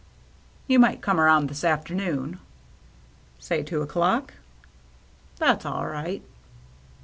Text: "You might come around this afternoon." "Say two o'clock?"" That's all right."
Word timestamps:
"You 0.71 0.79
might 0.79 1.03
come 1.03 1.19
around 1.19 1.47
this 1.47 1.63
afternoon." 1.63 2.39
"Say 3.37 3.61
two 3.61 3.83
o'clock?"" 3.83 4.33
That's 5.39 5.63
all 5.63 5.85
right." 5.85 6.23